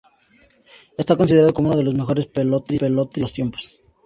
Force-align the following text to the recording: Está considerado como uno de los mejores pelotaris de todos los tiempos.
Está 1.01 1.13
considerado 1.15 1.53
como 1.53 1.67
uno 1.69 1.77
de 1.77 1.83
los 1.83 1.93
mejores 1.93 2.25
pelotaris 2.25 2.79
de 2.81 2.89
todos 2.89 3.17
los 3.17 3.33
tiempos. 3.33 3.81